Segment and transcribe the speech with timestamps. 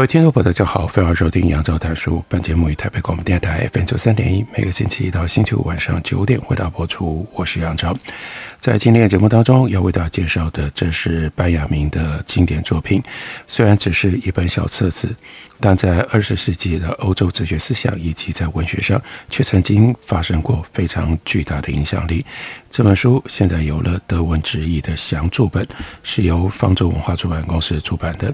[0.00, 2.24] 各位听众朋友，大家好，欢迎收听杨照谈书。
[2.26, 7.28] 本节目于台北广播电台 FM 九三点一，每个星期一到星期五晚上九点回到播出。
[7.34, 7.94] 我是杨照，
[8.60, 13.02] 在今天的节目当中要为大家介绍的，这是班雅明的经典作品。
[13.46, 15.14] 虽然只是一本小册子，
[15.60, 22.24] 但在二十世纪的欧洲哲学思想以及在文学上，却曾经发生过非常巨大的影响力。
[22.70, 25.68] 这本书现在有了德文直译的详注本，
[26.02, 28.32] 是由方舟文化出版公司出版的。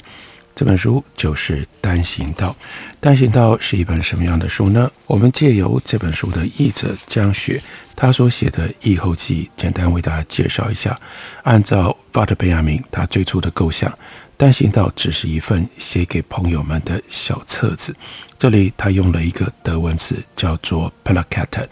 [0.56, 2.48] 这本书就是《单行道》。
[2.98, 4.90] 《单行道》是一本什么样的书呢？
[5.06, 7.60] 我们借由这本书的译者江雪
[7.94, 10.98] 他所写的译后记，简单为大家介绍一下。
[11.42, 13.90] 按照瓦特·贝雅明他最初的构想，
[14.38, 17.94] 《单行道》只是一份写给朋友们的小册子。
[18.38, 21.66] 这里他用了一个德文词叫做 placate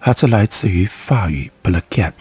[0.00, 2.12] 它是来自于法语 “plaquette”，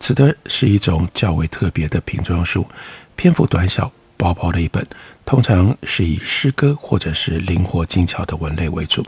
[0.00, 2.66] 指的是一种较为特别的瓶装书，
[3.14, 3.92] 篇幅短小。
[4.22, 4.86] 薄薄的一本，
[5.24, 9.04] 通常是以诗歌或者是灵活精巧的文类为主。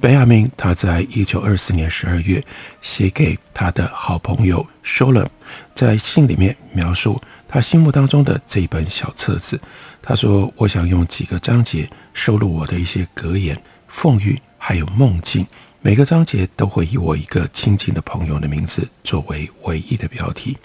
[0.00, 2.42] 本雅明他在一九二四年十二月
[2.80, 5.26] 写给他的好朋友 Sholem，
[5.74, 9.60] 在信里面描述他心目当中的这一本小册子。
[10.00, 13.60] 他说：“我想用几个章节收录我的一些格言、
[13.92, 15.46] 讽喻，还有梦境。
[15.82, 20.56] 每个章节都会以我一个亲近的朋友的名字作为唯一的标题。”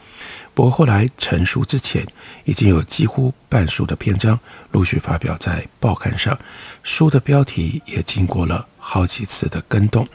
[0.55, 2.05] 不过后来成书之前，
[2.43, 4.39] 已经有几乎半数的篇章
[4.71, 6.37] 陆续发表在报刊上，
[6.83, 10.07] 书的标题也经过了好几次的更动。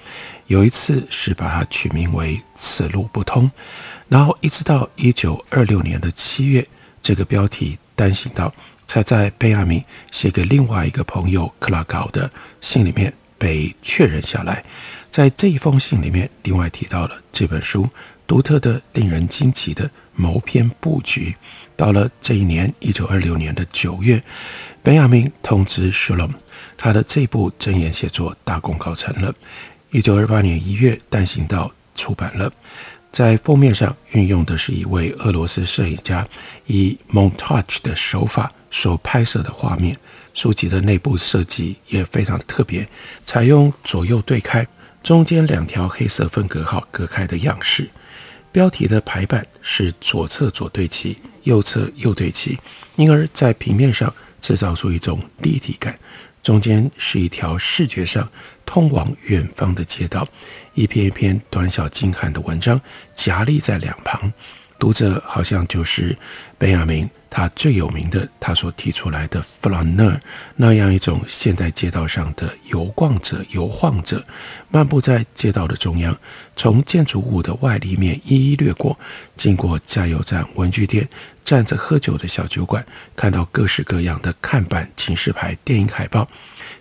[0.46, 3.46] 有一次是把它取名为《此路不通》，
[4.08, 6.66] 然后一直到一九二六年的七月，
[7.02, 8.46] 这个标题《单行道》
[8.86, 9.82] 才在贝亚明
[10.12, 14.64] 写给另外一个朋友克拉高的信里面被确认下来。
[15.10, 17.88] 在这一封信里面，另外提到了这本书
[18.26, 19.90] 独特的、令人惊奇的。
[20.18, 21.32] 谋篇布局，
[21.76, 24.20] 到了这一年，一九二六年的九月，
[24.82, 26.32] 本雅明通知 Scholem，
[26.76, 29.32] 他的这部箴言写作大功告成了。
[29.90, 32.52] 一九二八年一月，《单行道》出版了，
[33.12, 36.26] 在封面上运用的是一位俄罗斯摄影家
[36.66, 39.96] 以 montage 的手法所拍摄的画面。
[40.34, 42.86] 书籍的内部设计也非常特别，
[43.24, 44.66] 采用左右对开，
[45.02, 47.88] 中间两条黑色分隔号隔开的样式。
[48.50, 52.58] 标题的排版是左侧左对齐，右侧右对齐，
[52.96, 55.98] 因而，在平面上制造出一种立体感。
[56.42, 58.26] 中间是一条视觉上
[58.64, 60.26] 通往远方的街道，
[60.72, 62.80] 一篇一篇短小精悍的文章
[63.14, 64.32] 夹立在两旁，
[64.78, 66.16] 读者好像就是
[66.56, 67.08] 本雅明。
[67.30, 70.18] 他最有名的，他所提出来的 flaneur
[70.56, 74.24] 那样一种现代街道上的游逛者、游晃者，
[74.70, 76.18] 漫步在街道的中央，
[76.56, 78.98] 从建筑物的外立面一一掠过，
[79.36, 81.06] 经过加油站、文具店、
[81.44, 82.84] 站着喝酒的小酒馆，
[83.14, 86.26] 看到各式各样的看板、警示牌、电影海报，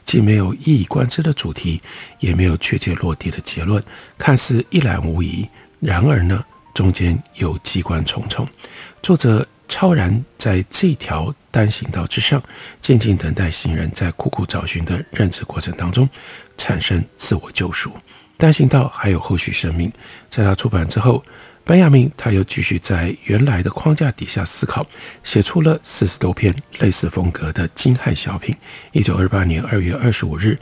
[0.06, 1.82] 既没有一以贯之的主题，
[2.20, 3.84] 也没有确切落地的结论，
[4.18, 5.48] 看似一览无遗。
[5.82, 6.44] 然而呢，
[6.78, 8.48] 中间有机关重重。
[9.02, 9.44] 作者。
[9.70, 12.42] 超然在这条单行道之上，
[12.80, 16.10] 静静等待行人在苦苦找寻的认知过程当中
[16.58, 17.92] 产生自我救赎。
[18.38, 19.92] 单行道还有后续生命，
[20.30, 21.22] 在他出版之后，
[21.66, 24.88] 本雅明他又继续在原来的框架底下思考，
[25.22, 28.56] 写出了四十多篇类似风格的惊骇小品。
[28.94, 30.58] 一九二八年二月二十五日，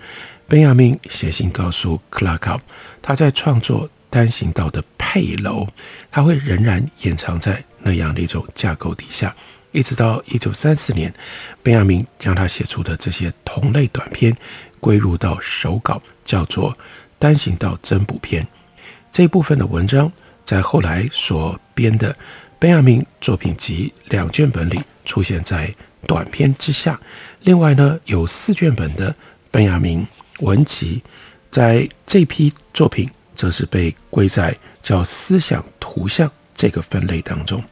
[0.48, 2.60] 本雅明写信告诉克拉考，
[3.04, 5.68] 他在创作单行道的配楼，
[6.10, 7.62] 他会仍然掩藏在。
[7.80, 9.36] 那样的一种架构底下，
[9.72, 11.14] 一直到一九三四年，
[11.62, 14.36] 本雅明将他写出的这些同类短篇
[14.80, 16.72] 归入到手稿，叫做
[17.20, 18.42] 《单行道增补篇》。
[19.12, 20.12] 这部分的文章
[20.46, 22.16] 在后来所编的
[22.58, 25.72] 本雅明作品集两卷本里出现在
[26.08, 27.00] 短篇之下。
[27.42, 29.14] 另外呢，有四卷本的
[29.52, 30.08] 本雅明
[30.40, 31.04] 文集，
[31.52, 37.64] 在这批作品则是被归在叫思想图像这个分类当中。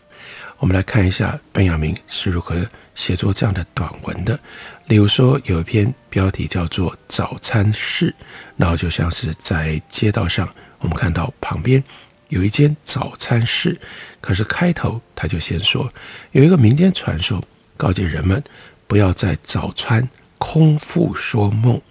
[0.60, 2.56] 我们来看一下本雅明是如何
[2.95, 4.39] 写作这样的短文的。
[4.86, 8.10] 例如说，有一篇标题叫做《早餐室》，
[8.56, 10.48] 然后就像是在街道上，
[10.80, 11.83] 我们看到旁边
[12.30, 13.77] 有一间早餐室，
[14.21, 15.92] 可是开头他就先说，
[16.31, 17.44] 有一个民间传说，
[17.75, 18.42] 告诫人们
[18.88, 20.07] 不要在早餐
[20.38, 21.81] 空腹说梦。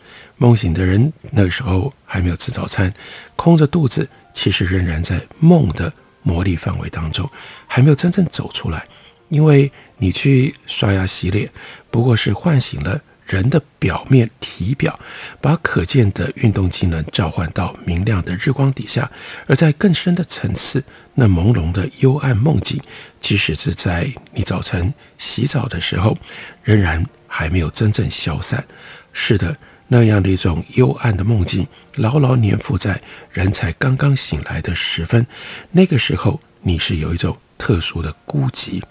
[0.43, 2.93] 梦醒的人那个时候还没有吃早餐，
[3.37, 5.93] 空着肚子，其实仍然在梦的
[6.25, 7.31] 魔力范围当中，
[7.69, 8.85] 还没有真正走出来。
[9.29, 11.49] 因为你去刷牙洗脸，
[11.93, 14.99] 不过是唤醒了人的表面体表，
[15.41, 19.09] 把可见的运动机能召唤到明亮的日光底下，
[19.47, 20.83] 而在更深的层次，
[21.15, 22.81] 那朦胧的幽暗梦境，
[23.21, 26.19] 即使是在你早晨洗澡的时候，
[26.65, 28.65] 仍然还没有真正消散。
[29.12, 29.56] 是的。
[29.93, 31.67] 那样的一种幽暗的梦境，
[31.97, 32.99] 牢牢粘附在
[33.31, 35.27] 人才刚刚醒来的时分。
[35.71, 38.83] 那个时候，你是有一种特殊的孤寂，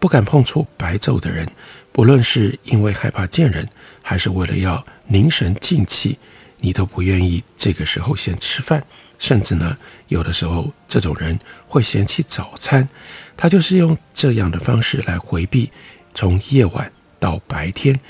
[0.00, 1.48] 不敢碰触白昼的人，
[1.92, 3.68] 不论是因为害怕见人，
[4.02, 6.18] 还是为了要凝神静气，
[6.58, 8.82] 你都不愿意这个时候先吃饭。
[9.16, 9.78] 甚至呢，
[10.08, 11.38] 有的时候这种人
[11.68, 12.88] 会嫌弃早餐，
[13.36, 15.70] 他就是用这样的方式来回避
[16.14, 16.90] 从夜晚
[17.20, 18.00] 到白天，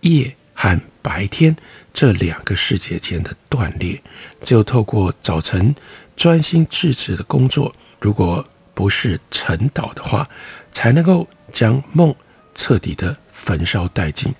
[0.00, 1.54] 夜和白天。
[1.92, 4.00] 这两个世界间的断裂，
[4.42, 5.74] 只有透过早晨
[6.16, 10.28] 专心致志的工作，如果不是晨祷的话，
[10.70, 12.14] 才能够将梦
[12.54, 14.32] 彻底的焚烧殆尽。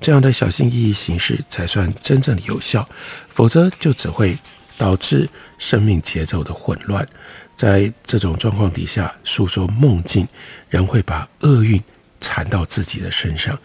[0.00, 2.88] 这样的小心翼翼行事，才算真正的有效。
[3.28, 4.36] 否则，就只会
[4.76, 7.06] 导致生命节奏的混乱。
[7.54, 10.26] 在这种状况底下，诉说梦境，
[10.68, 11.80] 人会把厄运
[12.20, 13.56] 缠到自己的身上，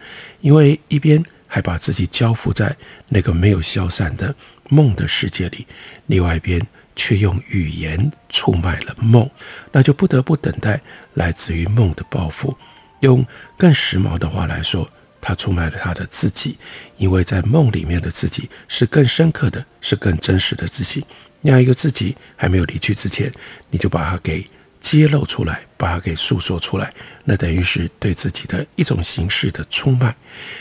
[0.42, 1.24] 因为一边。
[1.50, 2.74] 还把自己交付在
[3.10, 4.34] 那个没有消散的
[4.70, 5.66] 梦的世界里，
[6.06, 6.66] 另外一边
[6.96, 9.30] 却用语言出卖了梦，
[9.72, 10.80] 那就不得不等待
[11.16, 12.56] 来自于梦的报复。
[13.00, 13.26] 用
[13.58, 16.58] 更时髦的话来说，他出卖了他的自己，
[16.98, 21.04] 因为在梦里面的自己是更深刻的，是更真实的自己。
[21.42, 23.32] 那样一个自己还没有离去之前，
[23.72, 24.48] 你就把它给。
[24.82, 26.94] 揭露出来，把它给诉说出来，
[27.24, 30.16] 那等于是对自己的一种形式的出卖。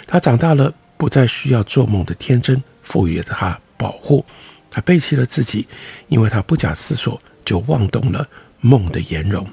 [0.06, 4.24] 他长大了，不再需要做梦的天真，赋予他保护。
[4.70, 5.66] 他背弃了自己，
[6.08, 8.28] 因为他不假思索就妄动了
[8.60, 9.48] 梦的颜容。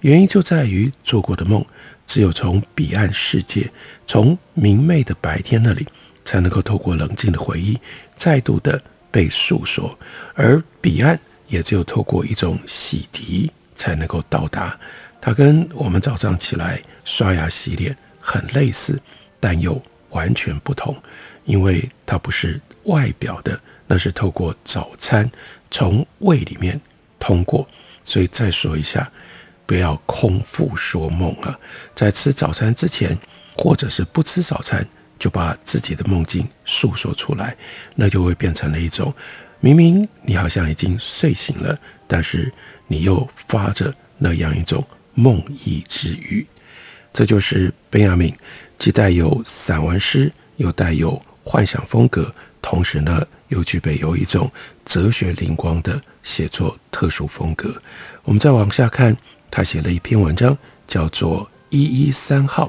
[0.00, 1.64] 原因就在于做过的梦，
[2.06, 3.70] 只有从彼岸世界，
[4.06, 5.86] 从明媚的白天那里，
[6.24, 7.78] 才能够透过冷静的回忆，
[8.16, 8.80] 再度的
[9.10, 9.98] 被诉说。
[10.34, 11.18] 而彼岸
[11.48, 13.50] 也只有透过一种洗涤。
[13.74, 14.78] 才能够到达，
[15.20, 19.00] 它跟我们早上起来刷牙洗脸很类似，
[19.40, 19.80] 但又
[20.10, 20.96] 完全不同，
[21.44, 25.30] 因为它不是外表的，那是透过早餐
[25.70, 26.80] 从胃里面
[27.18, 27.66] 通过。
[28.04, 29.10] 所以再说一下，
[29.66, 31.58] 不要空腹说梦啊，
[31.94, 33.18] 在吃早餐之前，
[33.56, 34.86] 或者是不吃早餐，
[35.18, 37.56] 就把自己的梦境诉说出来，
[37.94, 39.12] 那就会变成了一种，
[39.60, 42.52] 明明你好像已经睡醒了，但是。
[42.86, 44.84] 你又发着那样一种
[45.14, 46.46] 梦呓之语，
[47.12, 48.34] 这就是本雅明
[48.78, 54.50] 既带有散文诗，又带有幻想风格，同时呢又具备有一种
[54.84, 57.74] 哲学灵光的写作特殊风格。
[58.24, 59.16] 我们再往下看，
[59.50, 60.56] 他写了一篇文章，
[60.88, 62.66] 叫做《一一三号》。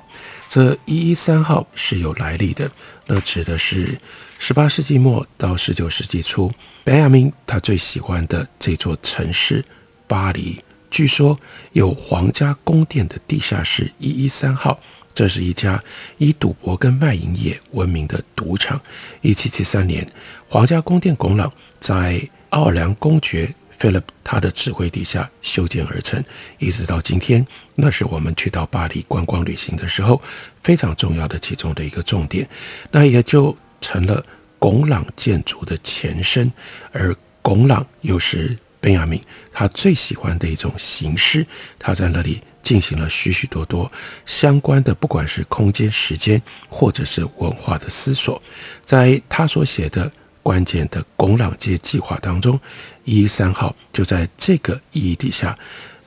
[0.47, 2.69] 这一一三号是有来历的，
[3.07, 3.97] 那指的是
[4.37, 6.51] 十八世纪末到十九世纪初，
[6.83, 9.63] 本雅明他最喜欢的这座城市。
[10.07, 11.37] 巴黎，据说
[11.73, 14.79] 有皇家宫殿的地下室一一三号，
[15.13, 15.83] 这是一家
[16.17, 18.79] 以赌博跟卖淫业闻名的赌场。
[19.21, 20.07] 一七七三年，
[20.47, 26.23] 皇家宫殿拱廊在奥尔良公爵 Philip 他的指挥底下修建而成，
[26.59, 27.45] 一直到今天，
[27.75, 30.21] 那是我们去到巴黎观光旅行的时候
[30.61, 32.47] 非常重要的其中的一个重点。
[32.91, 34.25] 那也就成了
[34.59, 36.51] 拱廊建筑的前身，
[36.91, 38.57] 而拱廊又是。
[38.85, 39.19] 本雅明
[39.51, 41.43] 他最喜欢的一种形式，
[41.79, 43.91] 他在那里进行了许许多多
[44.27, 46.39] 相关的，不管是空间、时间，
[46.69, 48.39] 或者是文化的思索。
[48.83, 50.11] 在他所写的
[50.43, 52.59] 关键的拱廊街计划当中，
[53.05, 55.57] 一一三号就在这个意义底下，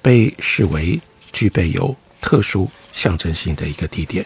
[0.00, 1.00] 被视为
[1.32, 4.24] 具备有特殊象征性的一个地点。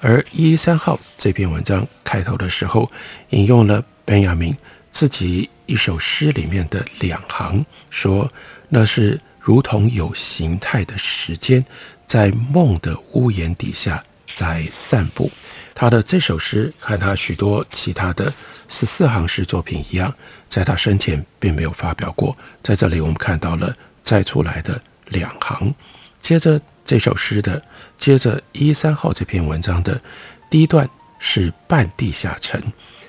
[0.00, 2.92] 而一一三号这篇文章开头的时候，
[3.30, 4.54] 引用了本雅明
[4.90, 5.48] 自己。
[5.66, 8.30] 一首诗里面的两行说
[8.68, 11.64] ：“那是如同有形态的时间，
[12.06, 14.02] 在梦的屋檐底下
[14.34, 15.30] 在散步。”
[15.74, 18.32] 他的这首诗和他许多其他的
[18.68, 20.14] 十四行诗作品一样，
[20.48, 22.36] 在他生前并没有发表过。
[22.62, 25.74] 在这里，我们看到了再出来的两行。
[26.20, 27.60] 接着这首诗的，
[27.98, 30.00] 接着一三号这篇文章的
[30.48, 32.62] 第一段是半地下城。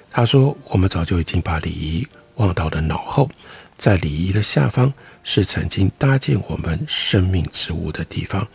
[0.09, 3.29] 他说：“我们早就已经把礼仪。”忘到了脑后，
[3.77, 8.47] 在礼仪的下方是曾经搭建我们生命之屋的地方。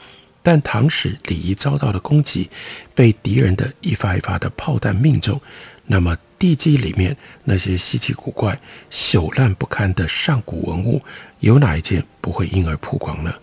[0.42, 2.48] 但倘使礼仪遭到了攻击，
[2.94, 5.38] 被敌人的一发一发的炮弹命中，
[5.84, 8.58] 那么地基里面那些稀奇古怪、
[8.90, 11.02] 朽烂不堪的上古文物，
[11.40, 13.34] 有哪一件不会因而曝光呢？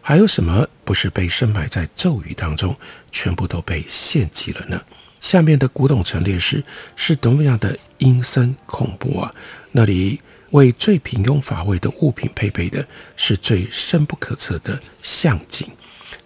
[0.00, 2.74] 还有什么不是被深埋在咒语当中，
[3.12, 4.80] 全部都被献祭了呢？
[5.20, 6.62] 下面的古董陈列室
[6.94, 9.34] 是多么样的阴森恐怖啊！
[9.72, 10.20] 那里
[10.50, 15.68] 为最平庸乏味的物品配备的是最深不可测的陷阱。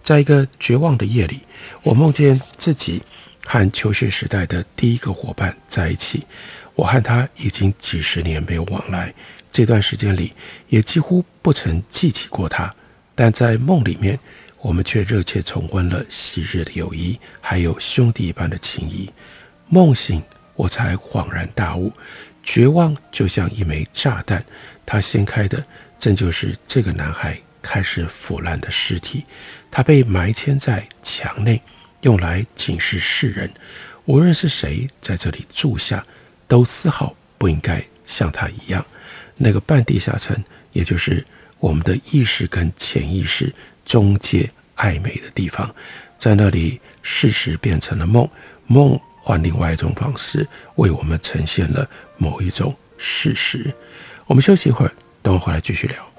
[0.03, 1.41] 在一个绝望的夜里，
[1.83, 3.01] 我梦见自己
[3.45, 6.23] 和求学时代的第一个伙伴在一起。
[6.75, 9.13] 我和他已经几十年没有往来，
[9.51, 10.33] 这段时间里
[10.69, 12.73] 也几乎不曾记起过他。
[13.13, 14.17] 但在梦里面，
[14.61, 19.09] 我们却热切重温了昔日的友谊，还有兄弟一般的情谊。
[19.67, 20.21] 梦醒，
[20.55, 21.91] 我才恍然大悟，
[22.43, 24.43] 绝望就像一枚炸弹，
[24.85, 25.65] 它掀开的
[25.97, 29.25] 正就是这个男孩开始腐烂的尸体。
[29.71, 31.61] 他被埋嵌在墙内，
[32.01, 33.49] 用来警示世人，
[34.05, 36.05] 无论是谁在这里住下，
[36.47, 38.85] 都丝毫不应该像他一样。
[39.37, 40.35] 那个半地下层，
[40.73, 41.25] 也就是
[41.57, 43.51] 我们的意识跟潜意识
[43.91, 45.69] 中介暧昧的地方，
[46.17, 48.25] 在那里，事实变成了梦，
[48.67, 51.85] 梦换另外一种方式为我们呈现了
[52.17, 53.69] 某一种事实。
[54.27, 56.10] 我们休息一会儿，等我回来继续聊。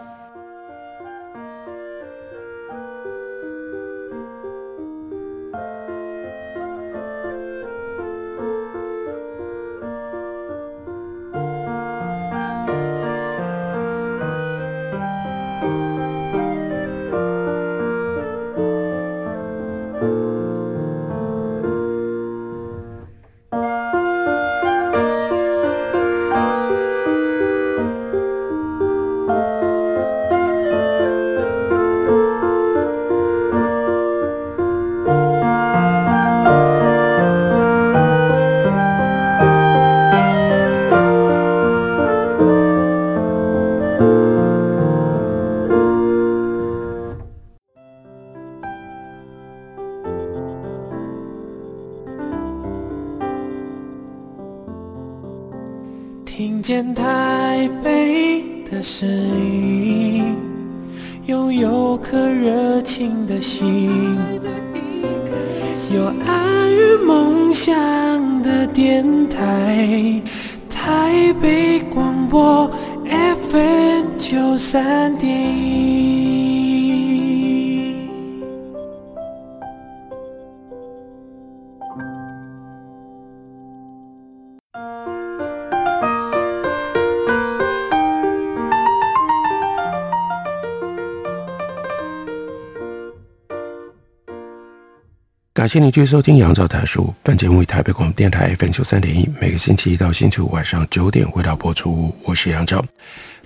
[95.62, 97.04] 感谢您继续收听《杨照谈书》。
[97.22, 102.12] 本节目以台北广播电台 FM 九三点一，每个星期一到星期五晚上九点为大播出。
[102.24, 102.84] 我是杨照。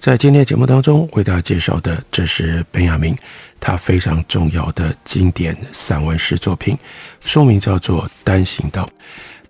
[0.00, 3.14] 在今天的节目当中，为大家介绍的这是本雅明
[3.60, 6.74] 他非常重要的经典散文诗作品，
[7.22, 8.84] 书名叫做《单行道》。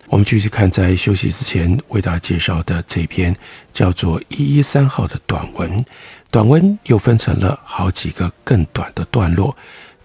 [0.09, 3.33] 我们继续看，在休息之前为大家介绍的这篇
[3.73, 5.85] 叫做《一一三号》的短文。
[6.33, 9.57] 短文又分成了好几个更短的段落。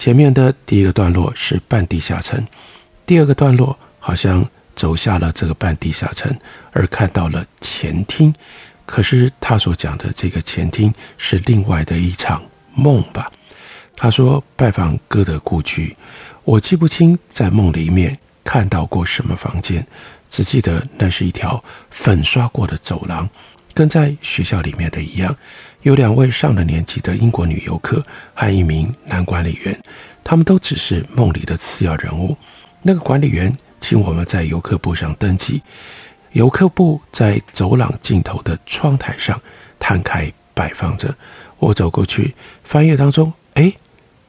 [0.01, 2.43] 前面的第一个段落是半地下层，
[3.05, 4.43] 第二个段落好像
[4.75, 6.36] 走下了这个半地下层，
[6.72, 8.34] 而看到了前厅。
[8.88, 12.41] 可是他所讲的这个前厅是另外的一场
[12.74, 13.31] 梦吧？
[13.96, 15.96] 他说拜访歌德故居，
[16.46, 19.86] 我记不清在梦里面看到过什么房间，
[20.31, 23.29] 只记得那是一条粉刷过的走廊，
[23.74, 25.36] 跟在学校里面的一样。
[25.82, 28.04] 有两位上了年纪的英国女游客
[28.36, 29.84] 和一名男管理员，
[30.24, 32.38] 他们都只是梦里的次要人物。
[32.84, 35.60] 那个管理员请我们在游客簿上登记，
[36.34, 39.42] 游客簿在走廊尽头的窗台上
[39.80, 41.16] 摊开摆放着。
[41.58, 43.74] 我走过去翻阅当中，哎，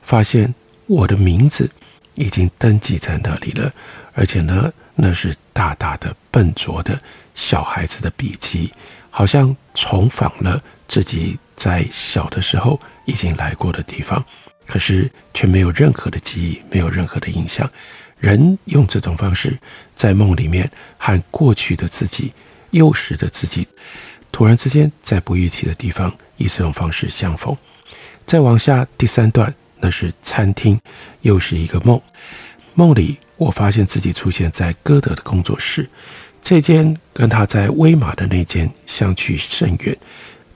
[0.00, 0.54] 发现
[0.86, 1.70] 我的名字
[2.14, 3.70] 已经登记在那里了，
[4.14, 6.98] 而且呢，那是大大的笨拙的
[7.34, 8.72] 小孩子的笔迹，
[9.12, 10.60] 好像重访了。
[10.88, 14.22] 自己在小的时候已经来过的地方，
[14.66, 17.70] 可是却没有任何的记忆，没有任何的印象。
[18.18, 19.56] 人用这种方式
[19.96, 22.30] 在梦里面和过去的自己、
[22.72, 23.66] 幼时的自己，
[24.30, 27.56] 突然之间在不预期的地方以这种方式相逢。
[28.26, 30.78] 再往下第三段，那是餐厅，
[31.22, 31.98] 又是一个梦。
[32.74, 35.88] 梦里我发现自己出现在歌德的工作室，
[36.42, 39.96] 这间跟他在威玛的那间相去甚远。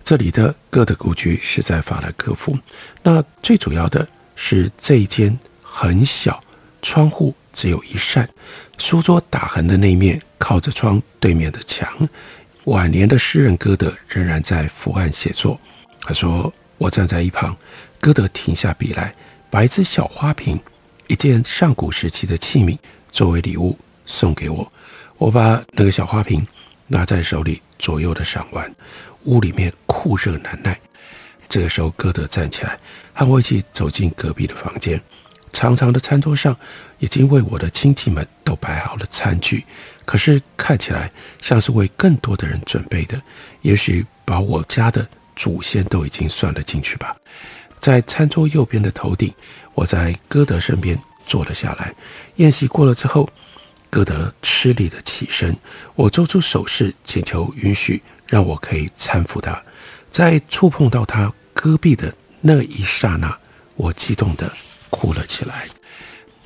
[0.05, 2.57] 这里的歌德故居是在法兰克福。
[3.03, 6.43] 那最主要的是这一间很小，
[6.83, 8.29] 窗户只有一扇，
[8.79, 11.89] 书桌打横的那面靠着窗对面的墙。
[12.65, 15.59] 晚年的诗人歌德仍然在伏案写作。
[16.01, 17.57] 他说：“我站在一旁，
[18.01, 19.15] 歌德停下笔来，
[19.49, 20.61] 把一只小花瓶，
[21.07, 22.77] 一件上古时期的器皿
[23.11, 24.73] 作为礼物送给我。
[25.19, 26.47] 我把那个小花瓶
[26.87, 28.73] 拿在手里，左右的赏玩。
[29.25, 30.79] 屋里面酷热难耐。
[31.49, 32.79] 这个时候，歌德站起来，
[33.13, 35.01] 和我一起走进隔壁的房间。
[35.53, 36.57] 长长的餐桌上
[36.99, 39.65] 已经为我的亲戚们都摆好了餐具，
[40.05, 43.21] 可是看起来像是为更多的人准备的。
[43.63, 45.07] 也许把我家的。”
[45.37, 47.15] 祖先都已经算了进去吧。
[47.79, 49.31] 在餐桌右边的头顶，
[49.75, 51.95] 我在歌德身边坐了下来。
[52.37, 53.29] 宴席过了之后，
[53.97, 55.57] 歌德吃力的起身，
[55.95, 59.59] 我做出手势，请求允许让我可以搀扶他。
[60.11, 63.35] 在触碰到他戈壁的那一刹那，
[63.75, 64.53] 我激动的
[64.91, 65.67] 哭了起来。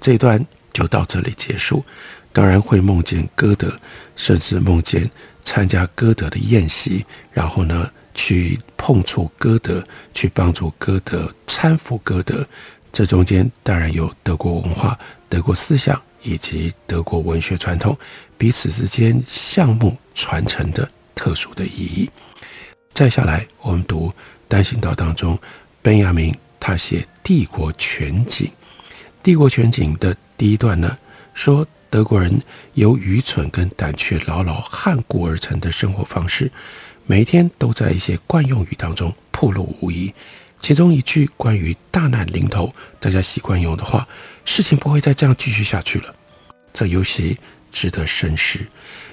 [0.00, 1.84] 这一段就到这里结束。
[2.32, 3.76] 当然会梦见歌德，
[4.14, 5.10] 甚至梦见
[5.42, 12.46] 参加歌德的宴席，然后呢，去碰触歌德，去帮助歌德，搀扶歌德，
[12.92, 14.96] 这中间当然有德国文化、
[15.28, 17.96] 德国思想以及德国文学传统
[18.36, 22.10] 彼此之间项目传承的特殊的意义。
[22.92, 24.08] 再下来，我们读
[24.48, 25.38] 《单行道》当中，
[25.80, 28.46] 本雅明他写《帝国全景》，
[29.22, 30.96] 《帝国全景》的第一段呢，
[31.34, 32.40] 说德国人
[32.74, 36.50] 由愚蠢跟胆怯牢牢撼固而成的生活方式。
[37.06, 40.12] 每天都在一些惯用语当中暴露无遗，
[40.60, 44.06] 其中一句关于大难临头，大家习惯用的话
[44.44, 46.14] ：“事情不会再这样继续下去了。”
[46.72, 47.36] 这尤其
[47.72, 48.58] 值得深思。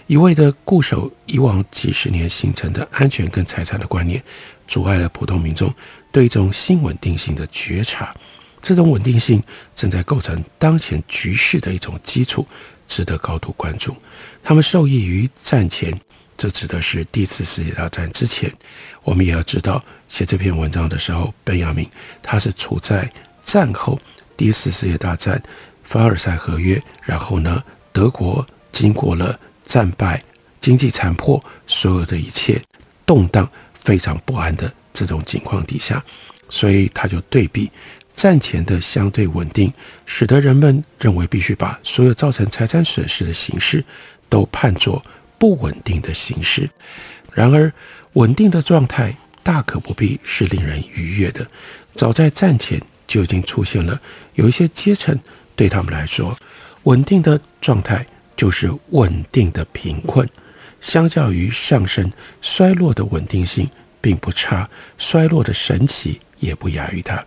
[0.07, 4.21] 一味的固守以往几十年形成的安全跟财产的观念，
[4.67, 5.73] 阻碍了普通民众
[6.11, 8.13] 对一种新稳定性的觉察。
[8.61, 9.41] 这种稳定性
[9.75, 12.45] 正在构成当前局势的一种基础，
[12.87, 13.95] 值得高度关注。
[14.43, 15.97] 他们受益于战前。
[16.37, 18.51] 这指的是第一次世界大战之前，
[19.03, 21.89] 我们也要知道，写这篇文章的时候，本雅明
[22.21, 23.99] 他是处在战后
[24.37, 25.41] 第一次世界大战
[25.83, 30.23] 凡尔赛合约，然后呢，德国经过了战败、
[30.59, 32.61] 经济残破，所有的一切
[33.03, 36.03] 动荡、非常不安的这种情况底下，
[36.49, 37.71] 所以他就对比
[38.13, 39.73] 战前的相对稳定，
[40.05, 43.83] 使得人们认为必须把所有造成财产损失的形式
[44.29, 45.03] 都判作。
[45.37, 46.69] 不稳定的形式，
[47.33, 47.71] 然而
[48.13, 51.45] 稳定的状态大可不必是令人愉悦的。
[51.93, 53.99] 早在战前就已经出现了
[54.35, 55.17] 有一些阶层，
[55.55, 56.37] 对他们来说，
[56.83, 60.27] 稳定的状态就是稳定的贫困。
[60.79, 63.67] 相较于上升衰落的稳定性
[63.99, 67.25] 并不差，衰落的神奇也不亚于它。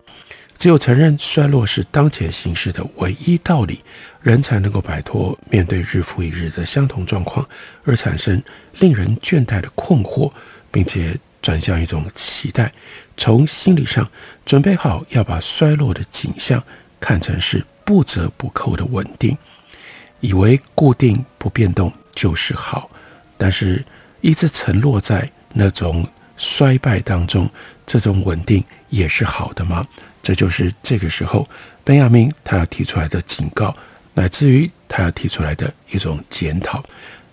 [0.61, 3.81] 只有承认衰落是当前形势的唯一道理，
[4.21, 7.49] 人才能够摆脱面对日复一日的相同状况
[7.83, 8.41] 而产生
[8.79, 10.31] 令人倦怠的困惑，
[10.71, 12.71] 并且转向一种期待，
[13.17, 14.07] 从心理上
[14.45, 16.63] 准备好要把衰落的景象
[17.01, 19.35] 看成是不折不扣的稳定，
[20.21, 22.91] 以为固定不变动就是好，
[23.39, 23.83] 但是
[24.21, 27.49] 一直沉落在那种衰败当中，
[27.87, 29.89] 这种稳定也是好的吗？
[30.23, 31.49] 这就是这个时候，
[31.83, 33.75] 本雅明他要提出来的警告，
[34.15, 36.85] 乃至于他要提出来的一种检讨，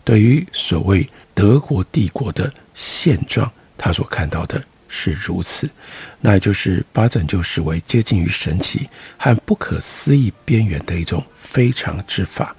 [0.04, 5.70] 对于所谓德国帝国的现状，他所看到的是如此，
[6.22, 12.56] 那也就是把拯救视为接近于神奇和不可思议边缘的一种非常之法。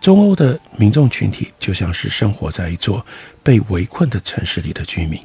[0.00, 3.04] 中欧的民众群体就像是生活在一座
[3.42, 5.20] 被围困的城市里的居民，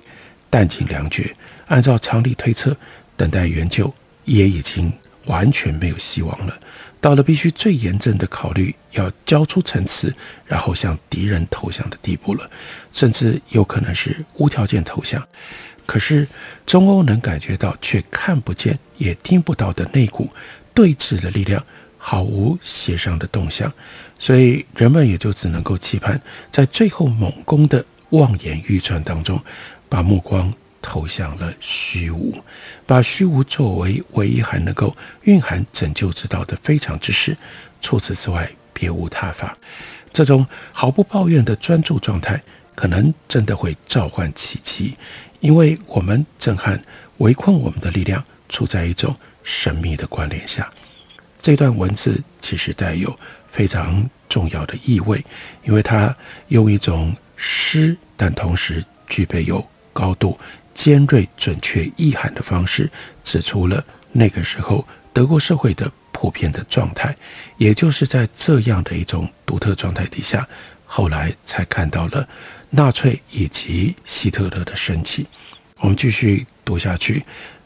[0.50, 1.34] 弹尽粮绝，
[1.68, 2.76] 按照常理推测，
[3.18, 3.94] 等待援救。
[4.26, 4.92] 也已经
[5.26, 6.60] 完全没有希望了，
[7.00, 10.14] 到了必须最严正的考虑，要交出城池，
[10.46, 12.50] 然后向敌人投降的地步了，
[12.92, 15.26] 甚至有可能是无条件投降。
[15.86, 16.28] 可是
[16.66, 20.28] 中欧能感觉到却看不见也听不到的那股
[20.74, 21.64] 对峙的力量，
[21.98, 23.72] 毫无协商的动向，
[24.18, 29.40] 所以人们也就只能够期盼，在最后猛攻的望眼欲穿当中，
[29.88, 30.52] 把目光。
[30.86, 32.32] 投向了虚无，
[32.86, 37.36] 把虚无作为唯一还能够蕴含拯救之道的非常之事，
[37.82, 39.58] 除此之外别无他法。
[40.14, 42.40] 这种毫不抱怨的专注状态，
[42.76, 44.94] 可能真的会召唤奇迹，
[45.40, 46.80] 因为我们震撼
[47.18, 50.72] 围困我们的力量处在一种神秘的关联下。
[51.42, 53.14] 这段文字其实带有
[53.50, 55.26] 非常重要的意味，
[55.64, 56.16] 因为它
[56.50, 60.38] 用一种诗，但同时具备有高度。
[60.76, 62.88] 尖锐、准确、意涵的方式，
[63.24, 67.16] 指出了那个时候德国社会的普遍的状态。
[67.58, 70.48] 也就是在这样的一种独特状态底下，
[70.86, 72.28] 后来才看到了
[72.70, 75.26] 纳粹以及希特勒的升起。
[75.78, 77.24] 我们继续读下去，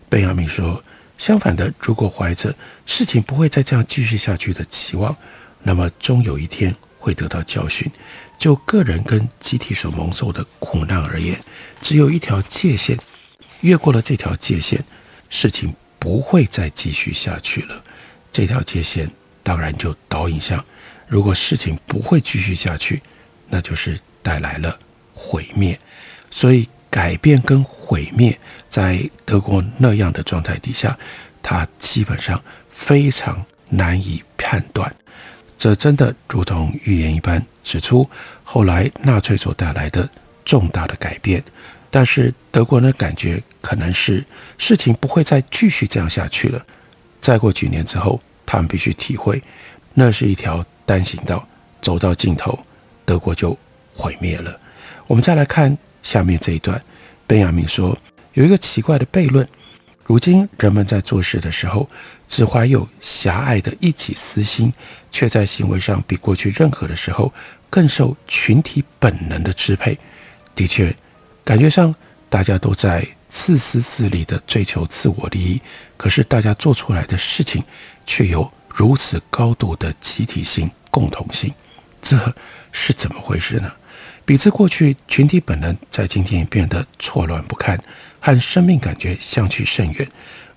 [0.08, 0.82] 贝亚明说
[1.18, 5.16] ：“相反的，如果怀着事情不会再这样继续下去的期望，
[5.64, 7.92] 那么终有一天会得到教训。
[8.40, 11.40] 就个人跟集体所蒙受的苦难而言，
[11.80, 12.98] 只有一条界限，
[13.62, 14.80] 越过了这条界限，
[15.30, 17.84] 事情不会再继续下去了。
[18.32, 19.12] 这条界限
[19.44, 20.66] 当然就导引向，
[21.08, 23.02] 如果事情不会继续下去，
[23.48, 24.80] 那就是带来了
[25.14, 25.78] 毁灭。
[26.32, 28.36] 所以。”改变跟毁灭，
[28.68, 30.98] 在德国那样的状态底下，
[31.40, 34.92] 他基本上非常难以判断。
[35.60, 38.10] 这真的如同预言一般，指出
[38.44, 40.10] 后来纳粹所带来的
[40.44, 41.44] 重大的改变。
[41.92, 44.26] 但是德国人的感觉可能是
[44.58, 46.66] 事情不会再继续这样下去了。
[47.22, 49.40] 再过几年之后，他们必须体会，
[49.94, 51.48] 那是一条单行道，
[51.82, 52.58] 走到尽头，
[53.06, 53.56] 德国就
[53.94, 54.60] 毁灭了。
[55.06, 55.78] 我们再来看。
[56.02, 56.82] 下面这一段，
[57.28, 57.96] 贝亚明说，
[58.34, 59.46] 有一个奇怪的悖论：
[60.10, 61.88] 如今人们在做事的时候，
[62.28, 64.74] 只怀有狭隘的一己私心，
[65.12, 67.32] 却在行为上比过去任何的时候
[67.70, 69.96] 更受群体本能的支配。
[70.56, 70.92] 的确，
[71.44, 71.94] 感觉上
[72.28, 75.62] 大家都在自私自利地追求自我利益，
[75.96, 77.64] 可是大家做出来的事情
[78.08, 81.54] 却有如此高度的集体性、共同性，
[82.02, 82.18] 这
[82.72, 83.72] 是怎么回事呢？
[84.26, 87.80] 比之过去，群体本能在今天也变得错乱不堪，
[88.20, 90.08] 和生命感觉相去甚远。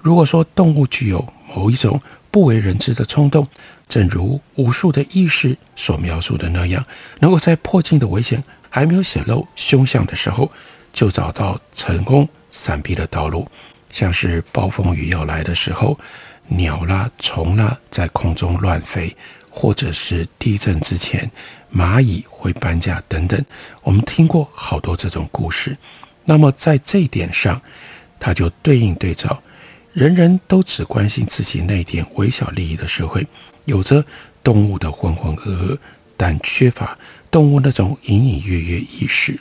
[0.01, 3.47] 如果说动物具有某一种不为人知的冲动，
[3.89, 6.85] 正如无数的意识所描述的那样，
[7.21, 10.51] 能够在迫近的危险还没有显露凶相的时候，
[10.93, 13.47] 就找到成功闪避的道路，
[13.91, 15.99] 像是暴风雨要来的时候，
[16.49, 19.17] 鸟啦、虫啦在空中乱飞。
[19.55, 21.31] 或者是地震之前，
[21.71, 23.39] 蚂蚁会搬家等等，
[23.83, 25.77] 我们听过好多这种故事。
[26.25, 27.61] 那么在这一点上，
[28.19, 29.43] 它就对应对照，
[29.93, 33.27] 人人都只关心自己那点微小利益的社会，
[33.65, 34.05] 有着
[34.43, 35.79] 动物的浑浑噩噩，
[36.17, 36.97] 但缺乏
[37.31, 39.39] 动物那种隐隐约约意识。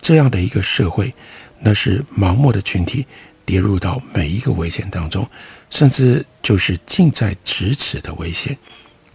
[0.00, 1.12] 这样的一个社会，
[1.60, 3.06] 那是盲目的群体
[3.44, 5.28] 跌入到每一个危险当中，
[5.70, 8.56] 甚至就是近在咫尺的危险。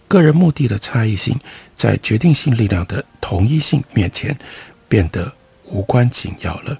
[0.08, 1.40] 个人目的的差异性，
[1.76, 4.38] 在决定性力量的同一性面前，
[4.88, 5.34] 变得
[5.66, 6.78] 无关紧要了。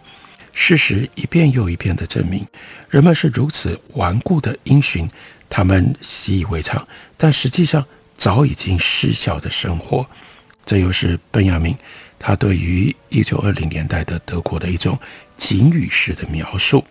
[0.54, 2.48] 事实一遍又一遍地证明，
[2.90, 5.10] 人们是如此顽固地因循
[5.50, 6.88] 他们习以为常，
[7.18, 7.86] 但实际上
[8.18, 10.08] 早已经失效的生活。
[10.66, 11.76] 这又是本雅明
[12.18, 14.98] 他对于一九二零年代的德国的一种
[15.36, 16.86] 警语式的描述。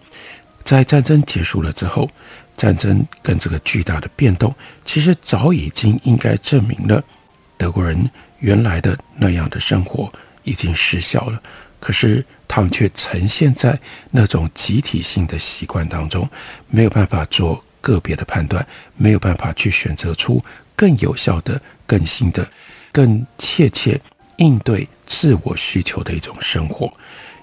[0.62, 2.11] 在战争结束了之后。
[2.55, 7.03] 战争跟这个巨大的变动，其实早已经应该证明了
[7.57, 8.09] 德国人
[8.40, 10.12] 原来的那样的生活
[10.44, 11.42] 已经失效了。
[11.83, 13.77] 可是他们却呈现在
[14.12, 16.31] 那种集体性的习惯当中，
[16.68, 18.64] 没有办法做个别的判断，
[18.97, 20.40] 没有办法去选择出
[20.77, 22.47] 更有效的、更新的、
[22.92, 24.01] 更切切
[24.37, 26.92] 应对自我需求的一种生活，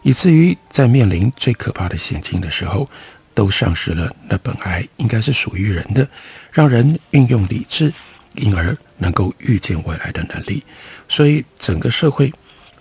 [0.04, 2.90] 以至于在面临最可怕的险境的时候。
[3.36, 6.06] 都丧失了那本来应该是属于人的，
[6.52, 7.94] 让人运用理智，
[8.36, 10.62] 因而能够预见未来的能力。
[11.08, 12.34] 所以整个社会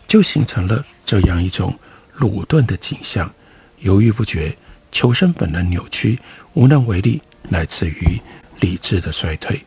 [0.09, 1.75] 就形成了这样一种
[2.17, 3.33] 鲁钝的景象：
[3.79, 4.55] 犹豫不决、
[4.93, 6.19] 求生本能扭曲、
[6.53, 7.19] 无能为力，
[7.49, 8.21] 来自于
[8.61, 9.59] 理智的衰退。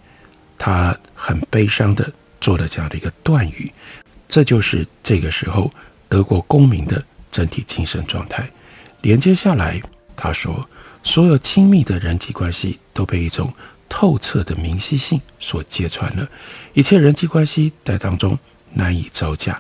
[0.60, 3.71] 他很悲伤地做了这样的一个断语。
[4.27, 5.71] 这就是这个时候
[6.08, 8.47] 德国公民的整体精神状态。
[9.01, 9.82] 连接下来，
[10.15, 10.63] 他说。
[11.04, 13.51] 所有亲密的人际关系都被一种
[13.89, 16.30] 透彻的明晰性所揭穿了，
[16.73, 18.38] 一切人际关系在当中
[18.71, 19.60] 难以招架，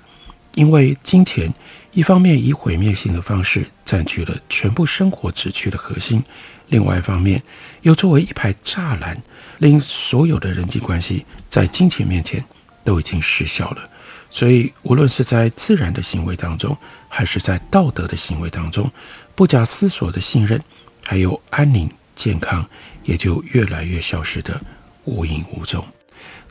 [0.55, 1.53] 因为金钱
[1.91, 6.23] 一方面以毁灭性的方式占据了全部生活秩序的核心，
[6.67, 7.41] 另外一方面
[7.81, 9.21] 又作为一排栅栏，
[9.59, 12.43] 令所有的人际关系在金钱面前
[12.83, 13.89] 都已经失效了。
[14.29, 16.77] 所以，无论是在自然的行为当中，
[17.09, 18.89] 还是在道德的行为当中，
[19.35, 20.61] 不假思索的信任。
[21.03, 22.63] 还有安宁、健康，
[23.03, 24.61] 也就越来越消失得
[25.03, 25.83] 无影无踪。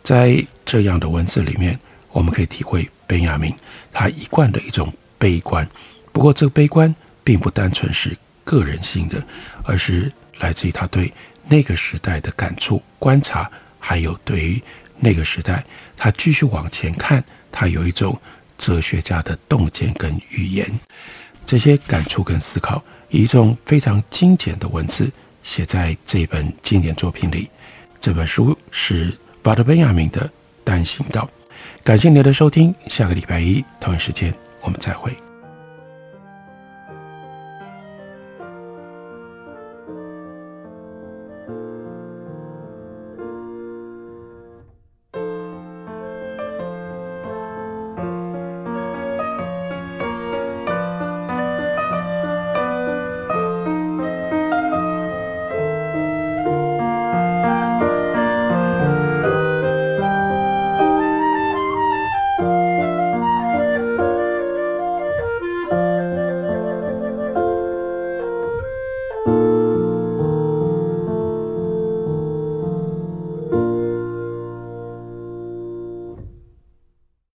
[0.03, 1.79] 在这样的文字里面，
[2.13, 3.55] 我们可以体会本雅明
[3.93, 5.69] 他一贯的一种悲观。
[6.13, 9.23] 不过，这个悲观并不单纯是个人性的，
[9.65, 11.13] 而是来自于他对
[11.49, 14.63] 那个时代的感触、观察，还有对于
[14.99, 15.65] 那个时代
[15.97, 18.21] 他继续往前看，他有一种
[18.59, 20.71] 哲学家的洞见跟预言。
[21.47, 22.83] 这些感触跟思考。
[23.13, 25.11] 以一种非常精简的文字
[25.43, 27.51] 写在这本经典作品里。
[28.01, 30.29] 这本书是巴德·本雅明的
[30.63, 31.23] 《单行道》。
[31.83, 35.17] 感谢您的收听，下个礼拜一同一时间我们再会。